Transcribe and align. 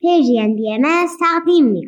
پیجین 0.00 0.56
بی 0.56 0.78
تقدیم 1.20 1.64
می 1.64 1.86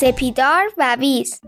سپیدار 0.00 0.64
و 0.78 0.96
ویز 1.00 1.40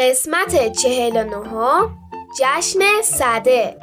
قسمت 0.00 0.72
چهل 0.72 1.16
و 1.16 1.88
جشن 2.40 2.80
صده 3.02 3.76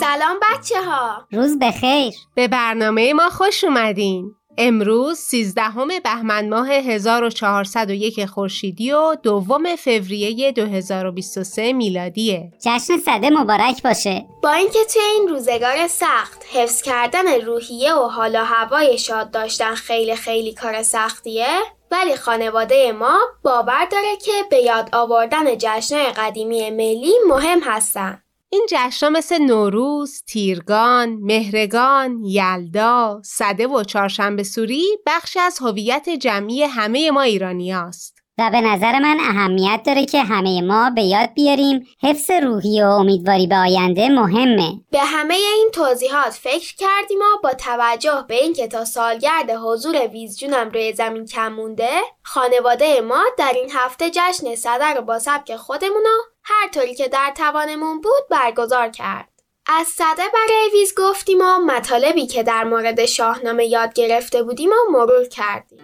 سلام 0.00 0.36
بچه 0.42 0.82
ها 0.82 1.26
روز 1.32 1.58
بخیر. 1.58 2.14
به 2.34 2.48
برنامه 2.48 3.12
ما 3.12 3.30
خوش 3.30 3.64
اومدین. 3.64 4.34
امروز 4.58 5.18
13 5.18 5.62
بهمن 6.04 6.48
ماه 6.48 6.70
1401 6.70 8.26
خورشیدی 8.26 8.92
و 8.92 9.14
دوم 9.14 9.76
فوریه 9.76 10.52
2023 10.52 11.72
میلادیه. 11.72 12.52
جشن 12.60 12.98
صده 12.98 13.30
مبارک 13.30 13.82
باشه. 13.82 14.26
با 14.42 14.50
اینکه 14.50 14.78
توی 14.92 15.02
این 15.02 15.28
روزگار 15.28 15.86
سخت 15.88 16.44
حفظ 16.52 16.82
کردن 16.82 17.40
روحیه 17.40 17.94
و 17.94 18.08
حالا 18.08 18.44
هوای 18.44 18.98
شاد 18.98 19.30
داشتن 19.30 19.74
خیلی 19.74 20.16
خیلی 20.16 20.54
کار 20.54 20.82
سختیه 20.82 21.46
ولی 21.90 22.16
خانواده 22.16 22.92
ما 22.92 23.18
باور 23.42 23.84
داره 23.90 24.16
که 24.24 24.32
به 24.50 24.56
یاد 24.56 24.88
آوردن 24.92 25.58
جشن 25.58 26.12
قدیمی 26.16 26.70
ملی 26.70 27.12
مهم 27.28 27.60
هستن. 27.62 28.22
این 28.52 28.66
جشنها 28.70 29.10
مثل 29.10 29.38
نوروز، 29.38 30.22
تیرگان، 30.26 31.18
مهرگان، 31.20 32.24
یلدا، 32.24 33.22
صده 33.24 33.66
و 33.66 33.84
چهارشنبه 33.84 34.42
سوری 34.42 34.84
بخشی 35.06 35.38
از 35.40 35.58
هویت 35.58 36.08
جمعی 36.08 36.62
همه 36.62 37.10
ما 37.10 37.22
ایرانی 37.22 37.72
است. 37.72 38.22
و 38.38 38.50
به 38.50 38.60
نظر 38.60 38.98
من 38.98 39.16
اهمیت 39.20 39.82
داره 39.86 40.04
که 40.04 40.22
همه 40.22 40.62
ما 40.62 40.90
به 40.90 41.02
یاد 41.02 41.34
بیاریم 41.34 41.86
حفظ 42.02 42.30
روحی 42.30 42.82
و 42.82 42.86
امیدواری 42.86 43.46
به 43.46 43.56
آینده 43.56 44.08
مهمه 44.08 44.72
به 44.90 44.98
همه 44.98 45.34
این 45.34 45.70
توضیحات 45.72 46.32
فکر 46.32 46.76
کردیم 46.76 47.18
و 47.18 47.42
با 47.42 47.54
توجه 47.54 48.24
به 48.28 48.34
اینکه 48.34 48.68
تا 48.68 48.84
سالگرد 48.84 49.50
حضور 49.50 50.06
ویزجونم 50.06 50.70
روی 50.70 50.92
زمین 50.92 51.26
کم 51.26 51.52
مونده 51.52 51.90
خانواده 52.22 53.00
ما 53.00 53.24
در 53.38 53.52
این 53.54 53.70
هفته 53.74 54.10
جشن 54.10 54.54
صدر 54.54 54.94
رو 54.94 55.02
با 55.02 55.18
سبک 55.18 55.56
خودمون 55.56 56.04
هر 56.44 56.68
طوری 56.68 56.94
که 56.94 57.08
در 57.08 57.32
توانمون 57.36 58.00
بود 58.00 58.28
برگزار 58.30 58.88
کرد. 58.88 59.28
از 59.66 59.86
صده 59.86 60.22
برای 60.34 60.70
ویز 60.72 60.94
گفتیم 60.98 61.38
و 61.40 61.58
مطالبی 61.66 62.26
که 62.26 62.42
در 62.42 62.64
مورد 62.64 63.04
شاهنامه 63.04 63.66
یاد 63.66 63.92
گرفته 63.92 64.42
بودیم 64.42 64.70
و 64.70 64.92
مرور 64.92 65.28
کردیم. 65.28 65.78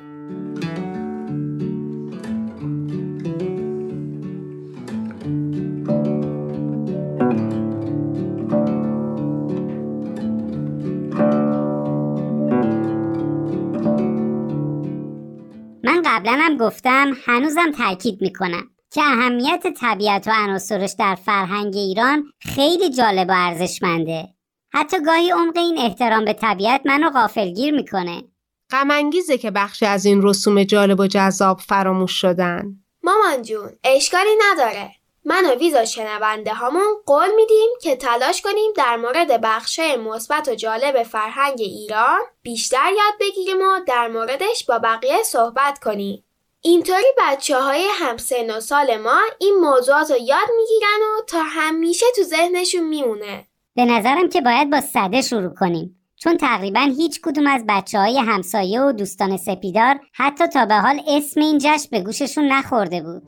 من 15.84 16.02
قبلا 16.04 16.38
هم 16.40 16.56
گفتم 16.56 17.16
هنوزم 17.26 17.72
تاکید 17.72 18.22
می‌کنم. 18.22 18.70
که 18.92 19.02
اهمیت 19.02 19.66
طبیعت 19.80 20.28
و 20.28 20.30
عناصرش 20.34 20.94
در 20.98 21.14
فرهنگ 21.14 21.76
ایران 21.76 22.32
خیلی 22.40 22.90
جالب 22.90 23.28
و 23.28 23.34
ارزشمنده. 23.36 24.28
حتی 24.72 25.00
گاهی 25.02 25.30
عمق 25.30 25.56
این 25.56 25.78
احترام 25.78 26.24
به 26.24 26.32
طبیعت 26.32 26.80
منو 26.84 27.10
غافلگیر 27.10 27.74
می‌کنه. 27.74 28.22
غم 28.70 29.10
که 29.10 29.50
بخشی 29.50 29.86
از 29.86 30.04
این 30.04 30.22
رسوم 30.22 30.64
جالب 30.64 31.00
و 31.00 31.06
جذاب 31.06 31.60
فراموش 31.60 32.12
شدن. 32.12 32.64
مامان 33.02 33.42
جون 33.42 33.70
اشکالی 33.84 34.30
نداره. 34.50 34.90
من 35.24 35.44
و 35.46 35.54
ویزا 35.54 35.84
شنونده 35.84 36.54
هامون 36.54 36.94
قول 37.06 37.34
میدیم 37.36 37.68
که 37.82 37.96
تلاش 37.96 38.42
کنیم 38.42 38.72
در 38.76 38.96
مورد 38.96 39.40
بخشای 39.40 39.96
مثبت 39.96 40.48
و 40.48 40.54
جالب 40.54 41.02
فرهنگ 41.02 41.60
ایران 41.60 42.20
بیشتر 42.42 42.90
یاد 42.96 43.14
بگیریم 43.20 43.58
و 43.58 43.80
در 43.86 44.08
موردش 44.08 44.64
با 44.68 44.78
بقیه 44.78 45.22
صحبت 45.22 45.78
کنیم. 45.78 46.24
اینطوری 46.68 47.12
بچه 47.18 47.60
های 47.60 47.88
همسن 47.92 48.56
و 48.56 48.60
سال 48.60 48.96
ما 48.96 49.20
این 49.40 49.54
موضوعات 49.60 50.10
رو 50.10 50.16
یاد 50.16 50.48
می‌گیرن 50.56 51.00
و 51.18 51.22
تا 51.26 51.42
همیشه 51.42 52.06
تو 52.16 52.22
ذهنشون 52.22 52.88
میمونه. 52.88 53.46
به 53.76 53.84
نظرم 53.84 54.28
که 54.28 54.40
باید 54.40 54.70
با 54.70 54.80
صده 54.80 55.22
شروع 55.22 55.54
کنیم. 55.54 56.00
چون 56.16 56.36
تقریبا 56.36 56.80
هیچ 56.80 57.20
کدوم 57.20 57.46
از 57.46 57.64
بچه 57.68 57.98
های 57.98 58.18
همسایه 58.18 58.80
و 58.80 58.92
دوستان 58.92 59.36
سپیدار 59.36 60.00
حتی 60.12 60.46
تا 60.46 60.66
به 60.66 60.74
حال 60.74 61.00
اسم 61.08 61.40
این 61.40 61.58
جشن 61.58 61.88
به 61.90 62.00
گوششون 62.00 62.52
نخورده 62.52 63.02
بود. 63.02 63.22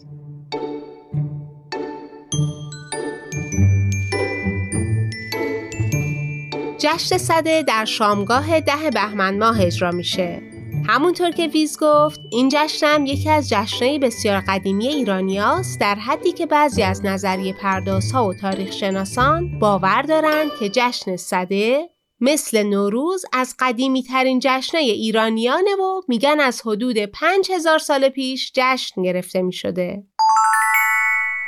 جشن 6.78 7.18
صده 7.18 7.62
در 7.62 7.84
شامگاه 7.84 8.60
ده 8.60 8.90
بهمن 8.94 9.38
ماه 9.38 9.60
اجرا 9.60 9.90
میشه 9.90 10.49
همونطور 10.86 11.30
که 11.30 11.46
ویز 11.46 11.78
گفت 11.80 12.20
این 12.30 12.48
جشن 12.52 13.06
یکی 13.06 13.30
از 13.30 13.48
جشنهای 13.48 13.98
بسیار 13.98 14.42
قدیمی 14.48 14.88
ایرانی 14.88 15.38
است 15.38 15.80
در 15.80 15.94
حدی 15.94 16.32
که 16.32 16.46
بعضی 16.46 16.82
از 16.82 17.04
نظریه 17.04 17.52
پردازها 17.52 18.26
و 18.26 18.34
تاریخ 18.34 18.72
شناسان 18.72 19.58
باور 19.58 20.02
دارند 20.02 20.50
که 20.60 20.68
جشن 20.68 21.16
صده 21.16 21.88
مثل 22.20 22.62
نوروز 22.62 23.24
از 23.32 23.54
قدیمی 23.58 24.02
ترین 24.02 24.41
جشنهای 24.42 24.91
ایرانیانه 24.91 25.74
و 25.74 26.00
میگن 26.08 26.41
از 26.41 26.62
حدود 26.66 26.98
5000 26.98 27.78
سال 27.78 28.08
پیش 28.08 28.52
جشن 28.54 29.02
گرفته 29.02 29.42
می 29.42 29.52
شده. 29.52 30.04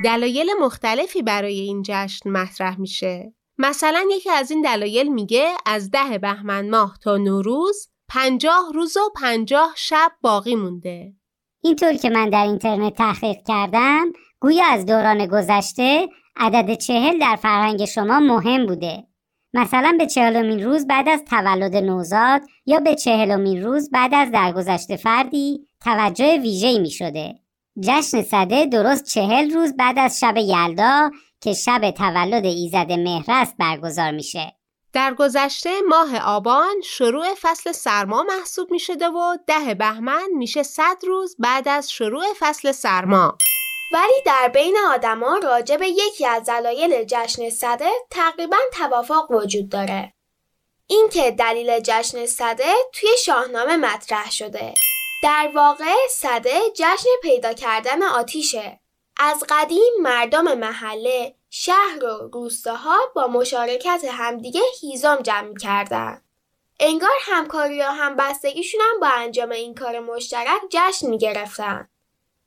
دلایل 0.04 0.50
مختلفی 0.60 1.22
برای 1.22 1.60
این 1.60 1.82
جشن 1.86 2.30
مطرح 2.30 2.80
میشه. 2.80 3.32
مثلا 3.58 4.04
یکی 4.10 4.30
از 4.30 4.50
این 4.50 4.62
دلایل 4.62 5.12
میگه 5.12 5.52
از 5.66 5.90
ده 5.90 6.18
بهمن 6.18 6.70
ماه 6.70 6.98
تا 7.02 7.16
نوروز 7.16 7.91
پنجاه 8.14 8.72
روز 8.74 8.96
و 8.96 9.00
پنجاه 9.20 9.72
شب 9.76 10.12
باقی 10.20 10.54
مونده. 10.54 11.12
اینطور 11.62 11.92
که 11.92 12.10
من 12.10 12.30
در 12.30 12.44
اینترنت 12.44 12.94
تحقیق 12.94 13.36
کردم 13.46 14.12
گویا 14.40 14.64
از 14.66 14.86
دوران 14.86 15.26
گذشته 15.26 16.08
عدد 16.36 16.74
چهل 16.74 17.18
در 17.18 17.36
فرهنگ 17.36 17.84
شما 17.84 18.20
مهم 18.20 18.66
بوده. 18.66 19.04
مثلا 19.54 19.94
به 19.98 20.06
چهلمین 20.06 20.64
روز 20.64 20.86
بعد 20.86 21.08
از 21.08 21.24
تولد 21.24 21.76
نوزاد 21.76 22.42
یا 22.66 22.80
به 22.80 22.94
چهلمین 22.94 23.62
روز 23.62 23.90
بعد 23.90 24.14
از 24.14 24.30
درگذشت 24.30 24.96
فردی 24.96 25.66
توجه 25.80 26.38
ویژه‌ای 26.38 26.78
می 26.78 26.90
شده. 26.90 27.34
جشن 27.80 28.22
صده 28.22 28.66
درست 28.66 29.04
چهل 29.04 29.50
روز 29.50 29.76
بعد 29.76 29.98
از 29.98 30.20
شب 30.20 30.36
یلدا 30.36 31.10
که 31.40 31.52
شب 31.52 31.90
تولد 31.90 32.44
ایزد 32.44 32.92
مهرست 32.92 33.56
برگزار 33.58 34.10
میشه. 34.10 34.61
در 34.92 35.14
گذشته 35.14 35.80
ماه 35.80 36.18
آبان 36.18 36.80
شروع 36.84 37.34
فصل 37.34 37.72
سرما 37.72 38.22
محسوب 38.22 38.70
می 38.70 38.78
شده 38.78 39.08
و 39.08 39.36
ده 39.46 39.74
بهمن 39.74 40.28
میشه 40.32 40.62
صد 40.62 40.96
روز 41.06 41.36
بعد 41.38 41.68
از 41.68 41.92
شروع 41.92 42.24
فصل 42.38 42.72
سرما. 42.72 43.38
ولی 43.92 44.22
در 44.26 44.48
بین 44.54 44.76
آدما 44.90 45.40
راجع 45.42 45.76
به 45.76 45.88
یکی 45.88 46.26
از 46.26 46.44
دلایل 46.44 47.04
جشن 47.04 47.50
صده 47.50 47.90
تقریبا 48.10 48.56
توافق 48.72 49.30
وجود 49.30 49.68
داره. 49.68 50.12
اینکه 50.86 51.30
دلیل 51.30 51.80
جشن 51.80 52.26
صده 52.26 52.72
توی 52.92 53.10
شاهنامه 53.24 53.76
مطرح 53.76 54.30
شده. 54.30 54.74
در 55.22 55.50
واقع 55.54 55.94
صده 56.10 56.60
جشن 56.76 57.10
پیدا 57.22 57.52
کردن 57.52 58.02
آتیشه. 58.02 58.80
از 59.16 59.44
قدیم 59.48 59.92
مردم 60.02 60.58
محله 60.58 61.34
شهر 61.54 62.04
و 62.04 62.30
روستاها 62.32 62.96
با 63.14 63.26
مشارکت 63.26 64.04
همدیگه 64.10 64.60
هیزم 64.80 65.18
جمع 65.22 65.54
کردن. 65.60 66.22
انگار 66.80 67.10
همکاری 67.22 67.80
و 67.80 67.84
همبستگیشون 67.84 68.80
هم 68.80 69.00
با 69.00 69.06
انجام 69.06 69.50
این 69.50 69.74
کار 69.74 70.00
مشترک 70.00 70.60
جشن 70.70 71.10
می 71.10 71.18
گرفتن. 71.18 71.88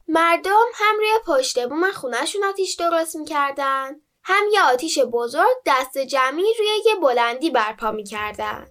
مردم 0.08 0.66
هم 0.74 0.96
روی 0.98 1.10
پشت 1.28 1.68
بوم 1.68 1.92
خونهشون 1.92 2.44
آتیش 2.44 2.76
درست 2.76 3.16
می‌کردن 3.16 3.96
هم 4.24 4.44
یه 4.54 4.62
آتیش 4.62 5.00
بزرگ 5.00 5.56
دست 5.66 5.98
جمعی 5.98 6.54
روی 6.60 6.68
یه 6.86 6.96
بلندی 6.96 7.50
برپا 7.50 7.92
می‌کردن. 7.92 8.68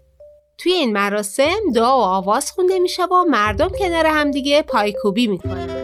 توی 0.59 0.73
این 0.73 0.93
مراسم 0.93 1.73
دعا 1.75 1.99
و 1.99 2.03
آواز 2.03 2.53
خونده 2.53 2.79
میشه 2.79 3.05
و 3.05 3.25
مردم 3.29 3.69
کنار 3.69 4.07
همدیگه 4.07 4.63
پایکوبی 4.63 5.27
می‌کنن. 5.27 5.84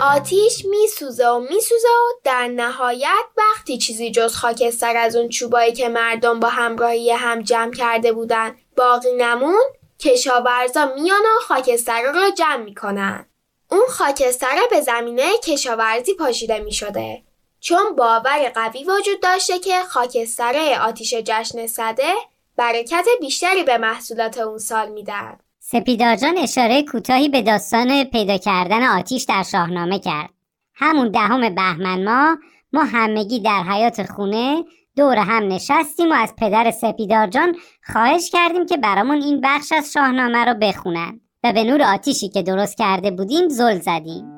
آتیش 0.00 0.64
میسوزه 0.64 1.28
و 1.28 1.38
میسوزه 1.38 1.88
و 1.88 2.20
در 2.24 2.48
نهایت 2.48 3.24
وقتی 3.36 3.78
چیزی 3.78 4.10
جز 4.10 4.36
خاکستر 4.36 4.96
از 4.96 5.16
اون 5.16 5.28
چوبایی 5.28 5.72
که 5.72 5.88
مردم 5.88 6.40
با 6.40 6.48
همراهی 6.48 7.10
هم 7.10 7.42
جمع 7.42 7.72
کرده 7.72 8.12
بودن 8.12 8.56
باقی 8.76 9.12
نمون 9.12 9.62
کشاورزا 9.98 10.94
میان 10.94 11.20
و 11.20 11.40
خاکستر 11.40 12.12
رو 12.12 12.30
جمع 12.30 12.56
می‌کنن. 12.56 13.26
اون 13.70 13.86
خاکستر 13.88 14.56
به 14.70 14.80
زمینه 14.80 15.38
کشاورزی 15.44 16.14
پاشیده 16.14 16.58
می 16.58 16.72
شده. 16.72 17.22
چون 17.60 17.96
باور 17.96 18.52
قوی 18.54 18.84
وجود 18.84 19.20
داشته 19.22 19.58
که 19.58 19.82
خاکستر 19.82 20.78
آتیش 20.82 21.14
جشن 21.14 21.66
صده 21.66 22.14
برکت 22.56 23.06
بیشتری 23.20 23.62
به 23.62 23.78
محصولات 23.78 24.38
اون 24.38 24.58
سال 24.58 24.88
میدن. 24.88 25.38
سپیدارجان 25.70 26.38
اشاره 26.38 26.82
کوتاهی 26.82 27.28
به 27.28 27.42
داستان 27.42 28.04
پیدا 28.04 28.36
کردن 28.36 28.82
آتیش 28.82 29.22
در 29.22 29.42
شاهنامه 29.42 29.98
کرد. 29.98 30.30
همون 30.74 31.10
دهم 31.10 31.54
بهمن 31.54 32.04
ما 32.04 32.36
ما 32.72 32.84
همگی 32.84 33.40
در 33.40 33.62
حیات 33.62 34.02
خونه 34.02 34.64
دور 34.96 35.18
هم 35.18 35.48
نشستیم 35.48 36.10
و 36.10 36.14
از 36.14 36.34
پدر 36.38 36.70
سپیدارجان 36.70 37.56
خواهش 37.92 38.30
کردیم 38.30 38.66
که 38.66 38.76
برامون 38.76 39.22
این 39.22 39.40
بخش 39.40 39.72
از 39.72 39.92
شاهنامه 39.92 40.44
رو 40.44 40.54
بخونن 40.54 41.20
و 41.44 41.52
به 41.52 41.64
نور 41.64 41.82
آتیشی 41.82 42.28
که 42.28 42.42
درست 42.42 42.78
کرده 42.78 43.10
بودیم 43.10 43.48
زل 43.48 43.78
زدیم. 43.78 44.37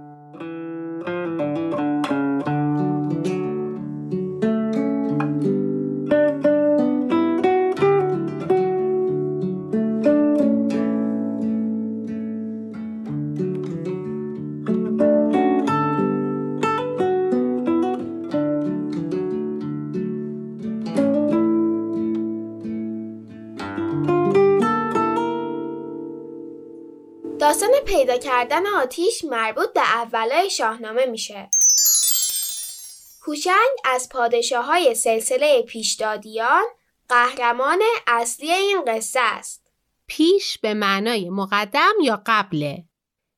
داستان 27.40 27.70
پیدا 27.86 28.18
کردن 28.18 28.66
آتیش 28.66 29.24
مربوط 29.24 29.72
به 29.72 29.80
اولای 29.94 30.50
شاهنامه 30.50 31.06
میشه. 31.06 31.50
هوشنگ 33.26 33.70
از 33.84 34.08
پادشاه 34.08 34.64
های 34.64 34.94
سلسله 34.94 35.62
پیشدادیان 35.62 36.62
قهرمان 37.08 37.78
اصلی 38.06 38.50
این 38.50 38.84
قصه 38.86 39.20
است. 39.20 39.72
پیش 40.06 40.58
به 40.58 40.74
معنای 40.74 41.30
مقدم 41.30 41.92
یا 42.02 42.22
قبله. 42.26 42.84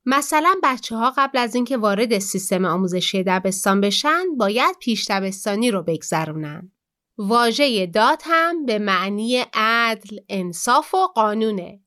مثلا 0.07 0.55
بچه 0.63 0.97
ها 0.97 1.13
قبل 1.17 1.39
از 1.39 1.55
اینکه 1.55 1.77
وارد 1.77 2.19
سیستم 2.19 2.65
آموزشی 2.65 3.23
دبستان 3.23 3.81
بشن 3.81 4.37
باید 4.37 4.77
پیش 4.81 5.11
دبستانی 5.11 5.71
رو 5.71 5.83
بگذرونن. 5.83 6.73
واژه 7.19 7.87
داد 7.87 8.23
هم 8.25 8.67
به 8.67 8.79
معنی 8.79 9.45
عدل، 9.55 10.17
انصاف 10.29 10.95
و 10.95 11.07
قانونه. 11.07 11.82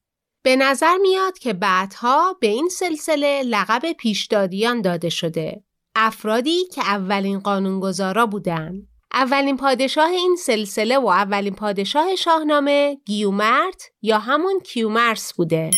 به 0.46 0.56
نظر 0.56 0.98
میاد 0.98 1.38
که 1.38 1.54
بعدها 1.54 2.38
به 2.40 2.48
این 2.48 2.70
سلسله 2.70 3.44
لقب 3.44 3.92
پیشدادیان 3.92 4.82
داده 4.82 5.10
شده. 5.10 5.64
افرادی 5.96 6.68
که 6.68 6.82
اولین 6.82 7.40
قانونگذارا 7.40 8.26
بودند. 8.26 8.88
اولین 9.14 9.58
پادشاه 9.58 10.10
این 10.10 10.36
سلسله 10.36 10.98
و 10.98 11.08
اولین 11.08 11.56
پادشاه 11.56 12.16
شاهنامه 12.16 12.98
گیومرت 13.06 13.92
یا 14.02 14.20
همون 14.20 14.60
کیومرس 14.60 15.34
بوده. 15.34 15.72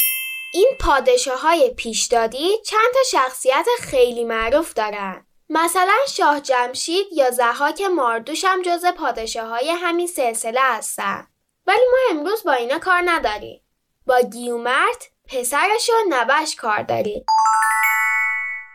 این 0.53 0.71
پادشاه 0.79 1.41
های 1.41 1.73
پیشدادی 1.77 2.49
چند 2.65 2.93
تا 2.93 2.99
شخصیت 3.11 3.65
خیلی 3.79 4.23
معروف 4.23 4.73
دارن. 4.73 5.25
مثلا 5.49 5.97
شاه 6.07 6.41
جمشید 6.41 7.07
یا 7.11 7.31
زحاک 7.31 7.81
ماردوش 7.81 8.45
هم 8.45 8.61
جز 8.61 8.85
پادشاه 8.85 9.49
های 9.49 9.69
همین 9.69 10.07
سلسله 10.07 10.61
هستن. 10.63 11.27
ولی 11.67 11.85
ما 11.91 12.19
امروز 12.19 12.43
با 12.43 12.53
اینا 12.53 12.79
کار 12.79 13.01
نداریم. 13.05 13.61
با 14.07 14.21
گیومرت 14.33 15.11
پسرش 15.27 15.89
و 15.89 16.09
نوش 16.09 16.55
کار 16.55 16.81
داریم. 16.81 17.25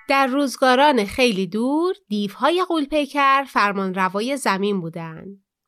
در 0.09 0.27
روزگاران 0.27 1.05
خیلی 1.05 1.47
دور 1.47 1.95
دیوهای 2.09 2.65
قولپیکر 2.69 3.45
فرمان 3.45 3.95
روای 3.95 4.37
زمین 4.37 4.81
بودن. 4.81 5.25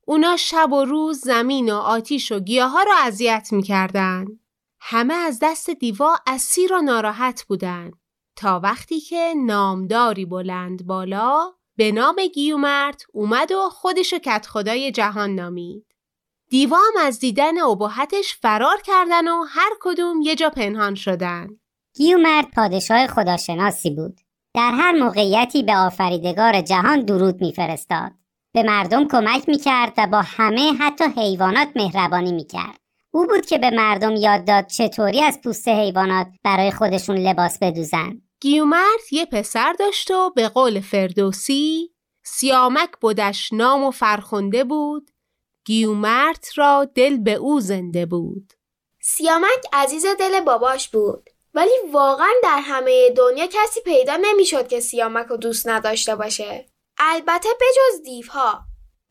اونا 0.06 0.36
شب 0.36 0.72
و 0.72 0.84
روز 0.84 1.20
زمین 1.20 1.72
و 1.72 1.76
آتیش 1.76 2.32
و 2.32 2.40
گیاه 2.40 2.70
ها 2.70 2.82
رو 2.82 2.92
اذیت 3.04 3.48
می‌کردن. 3.52 4.24
همه 4.80 5.14
از 5.14 5.38
دست 5.42 5.70
دیوا 5.70 6.16
اسیر 6.26 6.72
و 6.72 6.80
ناراحت 6.80 7.44
بودن 7.48 7.90
تا 8.36 8.60
وقتی 8.60 9.00
که 9.00 9.34
نامداری 9.36 10.26
بلند 10.26 10.86
بالا 10.86 11.52
به 11.76 11.92
نام 11.92 12.16
گیومرت 12.34 13.02
اومد 13.12 13.52
و 13.52 13.68
خودشو 13.70 14.18
کت 14.18 14.46
خدای 14.46 14.92
جهان 14.92 15.34
نامید. 15.34 15.93
دیوا 16.54 16.76
هم 16.76 17.06
از 17.06 17.18
دیدن 17.18 17.60
ابهتش 17.60 18.34
فرار 18.34 18.76
کردن 18.84 19.28
و 19.28 19.42
هر 19.48 19.70
کدوم 19.80 20.22
یه 20.22 20.34
جا 20.34 20.50
پنهان 20.50 20.94
شدن. 20.94 21.48
گیومرت 21.96 22.46
پادشاه 22.56 23.06
خداشناسی 23.06 23.90
بود. 23.90 24.20
در 24.54 24.70
هر 24.70 24.92
موقعیتی 24.92 25.62
به 25.62 25.76
آفریدگار 25.76 26.60
جهان 26.60 27.04
درود 27.04 27.40
میفرستاد. 27.40 28.12
به 28.54 28.62
مردم 28.62 29.08
کمک 29.08 29.48
می‌کرد 29.48 29.92
و 29.98 30.06
با 30.06 30.22
همه 30.24 30.72
حتی 30.72 31.04
حیوانات 31.04 31.68
مهربانی 31.76 32.32
می‌کرد. 32.32 32.78
او 33.10 33.26
بود 33.26 33.46
که 33.46 33.58
به 33.58 33.70
مردم 33.70 34.16
یاد 34.16 34.44
داد 34.44 34.66
چطوری 34.66 35.22
از 35.22 35.40
پوست 35.40 35.68
حیوانات 35.68 36.26
برای 36.44 36.70
خودشون 36.70 37.16
لباس 37.16 37.58
بدوزن. 37.58 38.22
گیومرت 38.40 39.12
یه 39.12 39.26
پسر 39.26 39.72
داشت 39.78 40.10
و 40.10 40.30
به 40.30 40.48
قول 40.48 40.80
فردوسی 40.80 41.90
سیامک 42.24 42.90
بودش 43.00 43.52
نام 43.52 43.84
و 43.84 43.90
فرخنده 43.90 44.64
بود 44.64 45.10
گیومرت 45.64 46.58
را 46.58 46.84
دل 46.94 47.16
به 47.16 47.34
او 47.34 47.60
زنده 47.60 48.06
بود. 48.06 48.52
سیامک 49.02 49.64
عزیز 49.72 50.06
دل 50.18 50.40
باباش 50.40 50.88
بود. 50.88 51.30
ولی 51.54 51.72
واقعا 51.92 52.32
در 52.42 52.60
همه 52.62 53.10
دنیا 53.16 53.46
کسی 53.46 53.80
پیدا 53.84 54.16
نمی‌شد 54.22 54.68
که 54.68 54.80
سیامک 54.80 55.26
رو 55.26 55.36
دوست 55.36 55.68
نداشته 55.68 56.16
باشه. 56.16 56.66
البته 56.98 57.48
بجز 57.60 58.02
دیوها. 58.04 58.60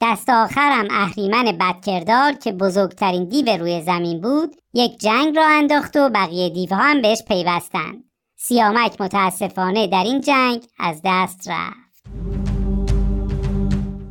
دست 0.02 0.30
آخرم 0.30 0.88
اهریمن 0.92 1.58
بدکردار 1.58 2.34
که 2.34 2.52
بزرگترین 2.52 3.30
دیو 3.30 3.50
روی 3.50 3.82
زمین 3.82 4.22
بود 4.22 4.56
یک 4.74 4.98
جنگ 4.98 5.38
را 5.38 5.46
انداخت 5.48 5.96
و 5.96 6.10
بقیه 6.10 6.50
دیوها 6.50 6.82
هم 6.82 7.02
بهش 7.02 7.24
پیوستند. 7.28 8.04
سیامک 8.36 9.02
متاسفانه 9.02 9.88
در 9.88 10.04
این 10.04 10.22
جنگ 10.22 10.64
از 10.80 11.02
دست 11.06 11.48
رفت. 11.48 11.83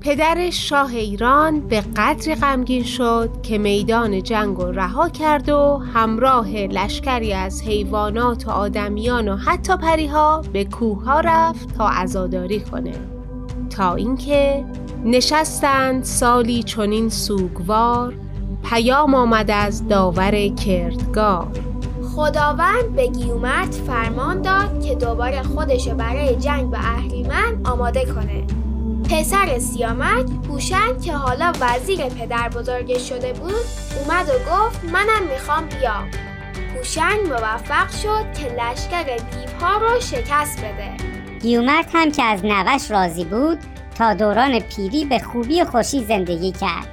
پدر 0.02 0.50
شاه 0.50 0.94
ایران 0.94 1.61
به 1.61 1.80
قدری 1.97 2.35
غمگین 2.35 2.82
شد 2.82 3.30
که 3.42 3.59
میدان 3.59 4.23
جنگ 4.23 4.59
و 4.59 4.66
رها 4.66 5.09
کرد 5.09 5.49
و 5.49 5.82
همراه 5.94 6.49
لشکری 6.49 7.32
از 7.32 7.62
حیوانات 7.62 8.49
و 8.49 8.50
آدمیان 8.50 9.28
و 9.28 9.37
حتی 9.37 9.76
پریها 9.76 10.42
به 10.52 10.64
کوه 10.64 11.04
ها 11.04 11.21
رفت 11.21 11.76
تا 11.76 11.88
عزاداری 11.88 12.61
کنه. 12.61 12.92
تا 13.71 13.94
اینکه 13.94 14.64
نشستند 15.04 16.04
سالی 16.04 16.62
چنین 16.62 17.09
سوگوار 17.09 18.14
پیام 18.64 19.14
آمد 19.14 19.50
از 19.50 19.88
داور 19.88 20.49
کردگار. 20.49 21.49
خداوند 22.16 22.97
به 22.97 23.06
گیومرت 23.06 23.75
فرمان 23.75 24.42
داد 24.42 24.85
که 24.85 24.94
دوباره 24.94 25.42
خودشو 25.42 25.94
برای 25.94 26.37
جنگ 26.37 26.71
با 26.71 26.78
اهریمن 26.78 27.61
آماده 27.64 28.04
کنه. 28.04 28.62
پسر 29.12 29.59
سیامک 29.59 30.26
هوشنگ 30.49 31.02
که 31.02 31.12
حالا 31.12 31.52
وزیر 31.61 32.04
پدر 32.09 32.49
بزرگش 32.49 33.09
شده 33.09 33.33
بود 33.33 33.54
اومد 33.99 34.28
و 34.28 34.50
گفت 34.50 34.85
منم 34.85 35.23
می‌خوام 35.33 35.66
بیام. 35.66 36.11
هوشنگ 36.76 37.21
موفق 37.28 37.90
شد 37.90 38.38
که 38.38 38.49
لشکر 38.49 39.16
دیوها 39.16 39.76
رو 39.76 40.00
شکست 40.00 40.59
بده. 40.59 40.90
گیومرت 41.40 41.90
هم 41.95 42.12
که 42.12 42.23
از 42.23 42.45
نوش 42.45 42.90
راضی 42.90 43.25
بود 43.25 43.59
تا 43.99 44.14
دوران 44.14 44.61
پیری 44.61 45.04
به 45.04 45.19
خوبی 45.19 45.62
و 45.62 45.64
خوشی 45.64 46.04
زندگی 46.04 46.52
کرد. 46.52 46.88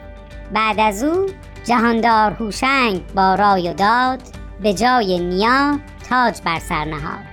بعد 0.54 0.80
از 0.80 1.04
او 1.04 1.26
جهاندار 1.66 2.32
هوشنگ 2.32 3.02
با 3.16 3.36
رای 3.36 3.70
و 3.70 3.74
داد 3.74 4.22
به 4.64 4.74
جای 4.74 5.20
نیا 5.20 5.80
تاج 6.10 6.42
بر 6.46 6.60
سر 6.60 6.86
نهاد. 6.86 7.26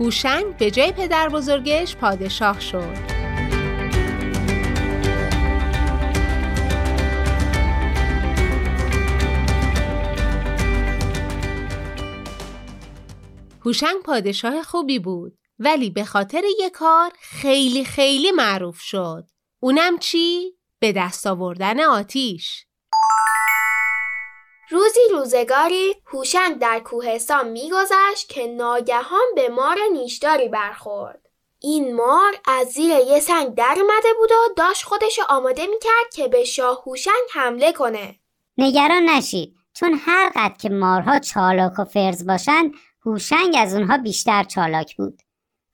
هوشنگ 0.00 0.56
به 0.58 0.70
جای 0.70 0.92
پدر 0.92 1.28
بزرگش 1.28 1.96
پادشاه 1.96 2.60
شد. 2.60 3.17
هوشنگ 13.68 14.02
پادشاه 14.02 14.62
خوبی 14.62 14.98
بود 14.98 15.38
ولی 15.58 15.90
به 15.90 16.04
خاطر 16.04 16.42
یک 16.58 16.72
کار 16.72 17.12
خیلی 17.20 17.84
خیلی 17.84 18.30
معروف 18.30 18.80
شد 18.80 19.24
اونم 19.60 19.98
چی؟ 19.98 20.54
به 20.78 20.92
دست 20.92 21.26
آوردن 21.26 21.80
آتیش 21.80 22.66
روزی 24.70 25.00
روزگاری 25.12 25.94
هوشنگ 26.06 26.58
در 26.58 26.80
کوهستان 26.80 27.48
میگذشت 27.48 28.28
که 28.28 28.46
ناگهان 28.46 29.26
به 29.36 29.48
مار 29.48 29.76
نیشداری 29.92 30.48
برخورد 30.48 31.28
این 31.60 31.94
مار 31.96 32.32
از 32.44 32.66
زیر 32.68 32.90
یه 32.90 33.20
سنگ 33.20 33.54
در 33.54 33.76
اومده 33.80 34.08
بود 34.18 34.32
و 34.32 34.54
داشت 34.56 34.84
خودشو 34.84 35.22
آماده 35.28 35.66
می‌کرد 35.66 36.14
که 36.14 36.28
به 36.28 36.44
شاه 36.44 36.82
هوشنگ 36.86 37.28
حمله 37.32 37.72
کنه. 37.72 38.18
نگران 38.58 39.02
نشید 39.02 39.54
چون 39.74 40.00
هر 40.04 40.32
قد 40.36 40.56
که 40.56 40.68
مارها 40.68 41.18
چالاک 41.18 41.78
و 41.78 41.84
فرز 41.84 42.26
باشند 42.26 42.72
هوشنگ 43.06 43.54
از 43.58 43.74
اونها 43.74 43.98
بیشتر 43.98 44.44
چالاک 44.44 44.96
بود. 44.96 45.22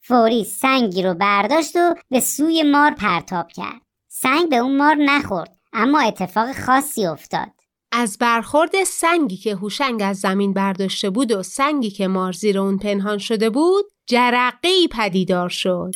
فوری 0.02 0.44
سنگی 0.44 1.02
رو 1.02 1.14
برداشت 1.14 1.76
و 1.76 1.94
به 2.10 2.20
سوی 2.20 2.62
مار 2.62 2.90
پرتاب 2.90 3.48
کرد. 3.52 3.80
سنگ 4.08 4.50
به 4.50 4.56
اون 4.56 4.76
مار 4.76 4.94
نخورد 4.94 5.56
اما 5.72 6.00
اتفاق 6.00 6.52
خاصی 6.52 7.06
افتاد. 7.06 7.50
از 7.92 8.18
برخورد 8.18 8.84
سنگی 8.84 9.36
که 9.36 9.54
هوشنگ 9.54 10.02
از 10.02 10.18
زمین 10.20 10.52
برداشته 10.52 11.10
بود 11.10 11.32
و 11.32 11.42
سنگی 11.42 11.90
که 11.90 12.08
مار 12.08 12.32
زیر 12.32 12.58
اون 12.58 12.78
پنهان 12.78 13.18
شده 13.18 13.50
بود 13.50 13.84
جرقه 14.06 14.68
ای 14.68 14.88
پدیدار 14.92 15.48
شد. 15.48 15.90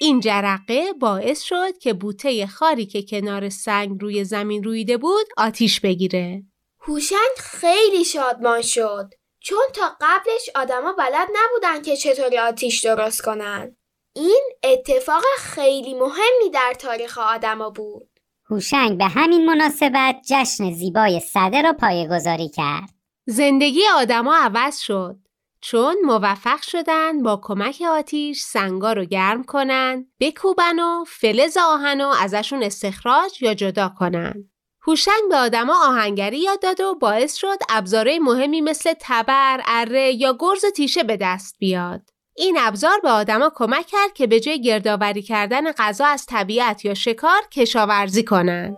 این 0.00 0.20
جرقه 0.20 0.92
باعث 0.92 1.42
شد 1.42 1.78
که 1.78 1.92
بوته 1.92 2.46
خاری 2.46 2.86
که 2.86 3.02
کنار 3.02 3.48
سنگ 3.48 4.02
روی 4.02 4.24
زمین 4.24 4.62
رویده 4.64 4.96
بود 4.96 5.26
آتیش 5.36 5.80
بگیره. 5.80 6.42
هوشنگ 6.80 7.36
خیلی 7.38 8.04
شادمان 8.04 8.62
شد. 8.62 9.10
چون 9.40 9.64
تا 9.74 9.96
قبلش 10.00 10.50
آدما 10.54 10.92
بلد 10.92 11.28
نبودن 11.34 11.82
که 11.82 11.96
چطوری 11.96 12.38
آتیش 12.38 12.84
درست 12.84 13.22
کنن. 13.22 13.76
این 14.16 14.42
اتفاق 14.62 15.22
خیلی 15.38 15.94
مهمی 15.94 16.50
در 16.54 16.74
تاریخ 16.78 17.18
آدما 17.18 17.70
بود. 17.70 18.10
هوشنگ 18.50 18.98
به 18.98 19.04
همین 19.04 19.46
مناسبت 19.46 20.16
جشن 20.30 20.72
زیبای 20.72 21.20
صده 21.20 21.62
را 21.62 21.72
پایگذاری 21.72 22.48
کرد. 22.48 22.88
زندگی 23.26 23.82
آدما 23.96 24.36
عوض 24.36 24.78
شد 24.78 25.16
چون 25.60 25.96
موفق 26.04 26.62
شدن 26.62 27.22
با 27.22 27.40
کمک 27.42 27.82
آتیش 27.88 28.42
سنگا 28.42 28.92
رو 28.92 29.04
گرم 29.04 29.44
کنن، 29.44 30.06
بکوبن 30.20 30.78
و 30.78 31.04
فلز 31.04 31.56
آهن 31.56 32.00
و 32.00 32.08
ازشون 32.08 32.62
استخراج 32.62 33.42
یا 33.42 33.54
جدا 33.54 33.92
کنن. 33.98 34.49
هوشنگ 34.86 35.28
به 35.30 35.36
آدما 35.36 35.74
آهنگری 35.88 36.38
یاد 36.38 36.60
داد 36.62 36.80
و 36.80 36.94
باعث 36.94 37.34
شد 37.34 37.58
ابزارهای 37.68 38.18
مهمی 38.18 38.60
مثل 38.60 38.94
تبر، 39.00 39.60
اره 39.66 40.12
یا 40.12 40.36
گرز 40.38 40.64
و 40.64 40.70
تیشه 40.70 41.02
به 41.02 41.16
دست 41.16 41.56
بیاد. 41.58 42.00
این 42.36 42.58
ابزار 42.60 43.00
به 43.02 43.10
آدما 43.10 43.52
کمک 43.54 43.86
کرد 43.86 44.12
که 44.14 44.26
به 44.26 44.40
جای 44.40 44.60
گردآوری 44.60 45.22
کردن 45.22 45.72
غذا 45.72 46.06
از 46.06 46.26
طبیعت 46.26 46.84
یا 46.84 46.94
شکار 46.94 47.40
کشاورزی 47.52 48.24
کنند. 48.24 48.76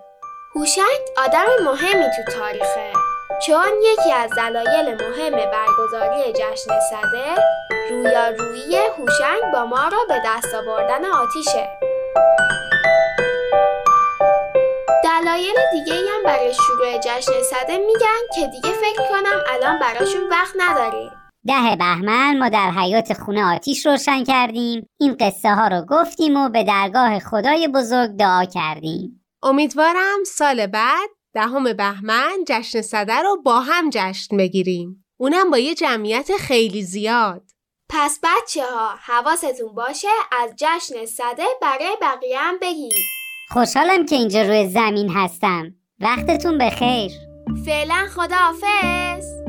هوشنگ 0.54 1.00
آدم 1.16 1.64
مهمی 1.64 2.04
تو 2.16 2.32
تاریخه 2.32 2.92
چون 3.46 3.72
یکی 3.92 4.12
از 4.12 4.30
دلایل 4.30 4.94
مهم 4.94 5.32
برگزاری 5.32 6.32
جشن 6.32 6.80
صده 6.90 7.34
رویارویی 7.90 8.76
هوشنگ 8.76 9.52
با 9.52 9.66
ما 9.66 9.88
را 9.88 9.98
به 10.08 10.22
دست 10.26 10.54
آوردن 10.54 11.04
آتیشه 11.04 11.68
دلایل 15.22 15.54
دیگه 15.72 15.94
هم 15.94 16.22
برای 16.24 16.54
شروع 16.54 16.98
جشن 16.98 17.42
صده 17.42 17.78
میگن 17.78 18.22
که 18.34 18.46
دیگه 18.46 18.72
فکر 18.72 19.08
کنم 19.08 19.40
الان 19.48 19.78
براشون 19.78 20.28
وقت 20.30 20.54
نداریم. 20.58 21.10
ده 21.46 21.76
بهمن 21.78 22.38
ما 22.38 22.48
در 22.48 22.70
حیات 22.70 23.12
خونه 23.12 23.54
آتیش 23.54 23.86
روشن 23.86 24.24
کردیم. 24.24 24.86
این 25.00 25.16
قصه 25.20 25.54
ها 25.54 25.68
رو 25.68 25.86
گفتیم 25.88 26.36
و 26.36 26.48
به 26.48 26.64
درگاه 26.64 27.18
خدای 27.18 27.68
بزرگ 27.68 28.10
دعا 28.10 28.44
کردیم. 28.44 29.24
امیدوارم 29.42 30.24
سال 30.26 30.66
بعد 30.66 31.10
دهم 31.34 31.72
بهمن 31.72 32.44
جشن 32.48 32.82
صده 32.82 33.22
رو 33.22 33.42
با 33.42 33.60
هم 33.60 33.90
جشن 33.90 34.36
بگیریم. 34.36 35.04
اونم 35.20 35.50
با 35.50 35.58
یه 35.58 35.74
جمعیت 35.74 36.36
خیلی 36.36 36.82
زیاد. 36.82 37.42
پس 37.90 38.20
بچه 38.22 38.64
ها 38.64 38.88
حواستون 38.88 39.74
باشه 39.74 40.08
از 40.32 40.50
جشن 40.56 41.06
صده 41.06 41.46
برای 41.62 41.96
بقیه 42.00 42.38
هم 42.38 42.58
بگید 42.62 43.21
خوشحالم 43.52 44.06
که 44.06 44.16
اینجا 44.16 44.42
روی 44.42 44.68
زمین 44.68 45.10
هستم. 45.10 45.74
وقتتون 46.00 46.58
بخیر. 46.58 47.12
فعلا 47.66 48.06
خداحافظ. 48.14 49.41